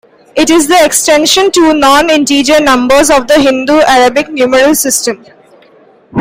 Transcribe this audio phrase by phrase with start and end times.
[0.35, 5.23] It is the extension to non-integer numbers of the Hindu-Arabic numeral system.